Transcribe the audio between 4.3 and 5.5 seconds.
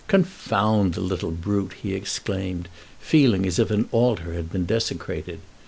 had been desecrated.